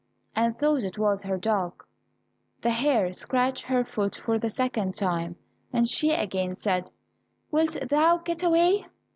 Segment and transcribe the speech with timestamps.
[0.35, 1.83] and thought it was her dog.
[2.61, 5.35] The hare scratched her foot for the second time,
[5.71, 6.89] and she again said,
[7.51, 8.87] "Wilt thou get away?"